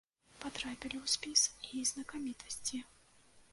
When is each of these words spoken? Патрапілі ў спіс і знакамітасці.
Патрапілі 0.45 0.97
ў 1.03 1.05
спіс 1.17 1.41
і 1.81 1.83
знакамітасці. 1.91 2.83